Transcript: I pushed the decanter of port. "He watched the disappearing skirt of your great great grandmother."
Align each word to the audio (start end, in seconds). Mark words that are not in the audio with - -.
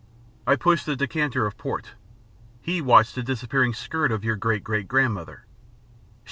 I 0.47 0.55
pushed 0.55 0.87
the 0.87 0.95
decanter 0.95 1.45
of 1.45 1.59
port. 1.59 1.91
"He 2.59 2.81
watched 2.81 3.13
the 3.13 3.21
disappearing 3.21 3.75
skirt 3.75 4.11
of 4.11 4.23
your 4.23 4.35
great 4.35 4.63
great 4.63 4.87
grandmother." 4.87 5.45